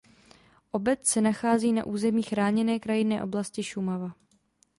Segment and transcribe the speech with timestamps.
[0.71, 4.11] Obec se nachází na území Chráněné krajinné oblasti Šumava.